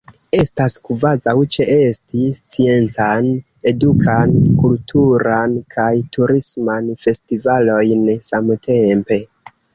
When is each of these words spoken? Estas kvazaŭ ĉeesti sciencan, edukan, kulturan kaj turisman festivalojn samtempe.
Estas 0.35 0.75
kvazaŭ 0.87 1.33
ĉeesti 1.55 2.23
sciencan, 2.37 3.27
edukan, 3.73 4.33
kulturan 4.63 5.55
kaj 5.77 5.91
turisman 6.17 6.91
festivalojn 7.07 8.03
samtempe. 8.31 9.23